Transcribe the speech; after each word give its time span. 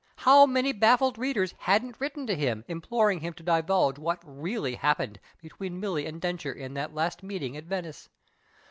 How 0.15 0.47
many 0.47 0.73
baflfled 0.73 1.19
readers 1.19 1.53
hadn't 1.59 2.01
written 2.01 2.25
to 2.25 2.33
him 2.35 2.65
imploring 2.67 3.19
him 3.19 3.33
to 3.35 3.43
divulge 3.43 3.99
what 3.99 4.19
really 4.25 4.73
happened 4.73 5.19
between 5.43 5.79
Milly 5.79 6.07
and 6.07 6.19
Densher 6.19 6.53
in 6.53 6.73
that 6.73 6.95
last 6.95 7.21
meeting 7.21 7.55
at 7.55 7.65
Venice 7.65 8.09